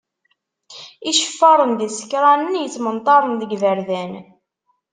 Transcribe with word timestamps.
Iceffaren 1.09 1.71
d 1.79 1.79
yisekranen 1.83 2.59
yettmenṭaren 2.63 3.33
deg 3.41 3.49
yiberdan. 3.53 4.11